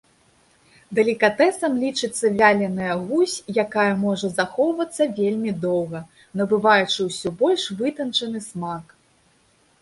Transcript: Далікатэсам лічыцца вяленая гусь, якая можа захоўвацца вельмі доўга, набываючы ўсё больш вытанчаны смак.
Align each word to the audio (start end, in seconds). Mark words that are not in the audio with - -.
Далікатэсам 0.99 1.73
лічыцца 1.83 2.31
вяленая 2.39 2.95
гусь, 3.09 3.35
якая 3.65 3.91
можа 4.05 4.27
захоўвацца 4.39 5.03
вельмі 5.21 5.51
доўга, 5.67 6.01
набываючы 6.43 6.99
ўсё 7.11 7.29
больш 7.45 7.63
вытанчаны 7.85 8.39
смак. 8.49 8.85